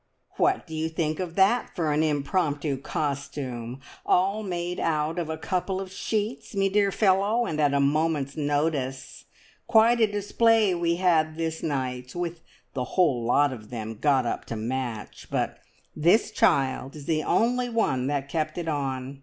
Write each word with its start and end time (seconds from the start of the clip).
"What 0.37 0.65
do 0.65 0.73
you 0.73 0.89
think 0.89 1.19
of 1.19 1.35
that 1.35 1.75
for 1.75 1.93
an 1.93 2.01
impromptu 2.01 2.77
costume? 2.77 3.81
All 4.03 4.41
made 4.41 4.79
out 4.79 5.19
of 5.19 5.29
a 5.29 5.37
couple 5.37 5.79
of 5.79 5.91
sheets, 5.91 6.55
me 6.55 6.69
dear 6.69 6.91
fellow, 6.91 7.45
and 7.45 7.61
at 7.61 7.75
a 7.75 7.79
moment's 7.79 8.35
notice. 8.35 9.25
Quite 9.67 10.01
a 10.01 10.07
display 10.07 10.73
we 10.73 10.95
had 10.95 11.35
this 11.37 11.61
night, 11.61 12.15
with 12.15 12.41
the 12.73 12.83
whole 12.97 13.23
lot 13.23 13.53
of 13.53 13.69
them 13.69 13.93
got 13.99 14.25
up 14.25 14.45
to 14.45 14.55
match; 14.55 15.27
but 15.29 15.59
this 15.95 16.31
child 16.31 16.95
is 16.95 17.05
the 17.05 17.21
only 17.21 17.69
one 17.69 18.07
that 18.07 18.27
kept 18.27 18.57
it 18.57 18.67
on. 18.67 19.19